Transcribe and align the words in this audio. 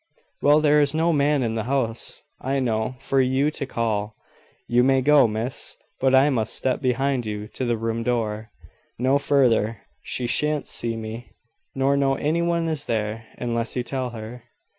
"Well, 0.41 0.61
there 0.61 0.81
is 0.81 0.95
no 0.95 1.13
man 1.13 1.43
in 1.43 1.53
the 1.53 1.65
house, 1.65 2.23
I 2.39 2.59
know, 2.59 2.95
for 2.97 3.21
you 3.21 3.51
to 3.51 3.67
call. 3.67 4.15
You 4.67 4.83
may 4.83 4.99
go, 5.01 5.27
Miss: 5.27 5.75
but 5.99 6.15
I 6.15 6.31
must 6.31 6.55
step 6.55 6.81
behind 6.81 7.27
you 7.27 7.47
to 7.49 7.65
the 7.65 7.77
room 7.77 8.01
door; 8.01 8.49
no 8.97 9.19
further 9.19 9.81
she 10.01 10.25
shan't 10.25 10.65
see 10.65 10.97
me, 10.97 11.33
nor 11.75 11.95
know 11.95 12.15
any 12.15 12.41
one 12.41 12.67
is 12.67 12.85
there, 12.85 13.27
unless 13.37 13.75
you 13.75 13.83
tell 13.83 14.09
her. 14.09 14.45